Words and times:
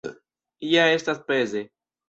Ja 0.69 0.87
estas 0.95 1.21
peze! 1.29 1.65